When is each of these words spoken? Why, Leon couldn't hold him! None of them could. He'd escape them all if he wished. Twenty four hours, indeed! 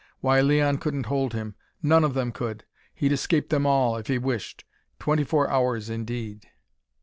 Why, 0.19 0.41
Leon 0.41 0.79
couldn't 0.79 1.05
hold 1.05 1.33
him! 1.33 1.53
None 1.83 2.03
of 2.03 2.15
them 2.15 2.31
could. 2.31 2.63
He'd 2.95 3.11
escape 3.11 3.49
them 3.49 3.67
all 3.67 3.97
if 3.97 4.07
he 4.07 4.17
wished. 4.17 4.65
Twenty 4.97 5.23
four 5.23 5.47
hours, 5.47 5.91
indeed! 5.91 6.47